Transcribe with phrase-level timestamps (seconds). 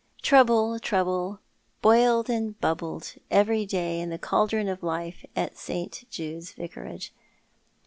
[0.23, 1.39] Trouble, trouble,
[1.83, 6.05] boiled and bubbled every day in the cauldron of life at St.
[6.09, 7.13] Jude's Vicarage.